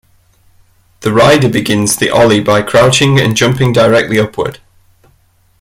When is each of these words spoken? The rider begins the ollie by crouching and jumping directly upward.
The 1.01 1.13
rider 1.13 1.47
begins 1.47 1.95
the 1.95 2.09
ollie 2.09 2.39
by 2.39 2.63
crouching 2.63 3.19
and 3.19 3.37
jumping 3.37 3.71
directly 3.71 4.17
upward. 4.17 4.57